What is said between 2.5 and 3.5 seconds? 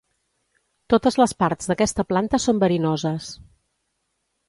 verinoses.